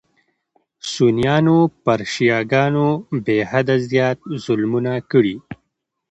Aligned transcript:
سنیانو 0.91 1.59
پر 1.83 1.99
شیعه 2.11 2.41
ګانو 2.51 2.89
بېحده 3.25 3.75
زیات 3.89 4.19
ظلمونه 4.45 4.93
کړي. 5.11 5.35